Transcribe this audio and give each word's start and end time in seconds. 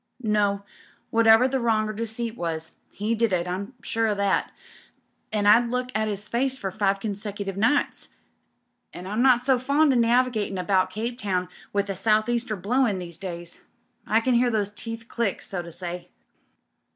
"No. 0.23 0.63
Whatever 1.11 1.47
the 1.47 1.59
wrong 1.59 1.87
or 1.87 1.93
deceit 1.93 2.35
was, 2.35 2.75
he 2.89 3.13
did 3.13 3.31
it, 3.31 3.47
I'm 3.47 3.75
sure 3.83 4.07
o' 4.07 4.15
that. 4.15 4.51
I 5.31 5.37
'ad 5.37 5.65
to 5.65 5.69
look 5.69 5.89
at 5.93 6.07
'is 6.07 6.27
face 6.27 6.57
for 6.57 6.71
five 6.71 6.99
consecutive 6.99 7.55
nights. 7.55 8.07
I'm 8.95 9.21
not 9.21 9.43
so 9.43 9.59
fond 9.59 9.93
o' 9.93 9.95
navigatin' 9.95 10.57
about 10.59 10.89
Cape 10.89 11.19
Town 11.19 11.49
with 11.71 11.87
a 11.87 11.95
South 11.95 12.29
Easter 12.29 12.55
blowin* 12.55 12.97
these 12.97 13.19
days. 13.19 13.63
I 14.07 14.21
can 14.21 14.33
hear 14.33 14.49
those 14.49 14.71
teeth 14.71 15.07
ciick, 15.07 15.39
so 15.43 15.61
to 15.61 15.71
say." 15.71 16.07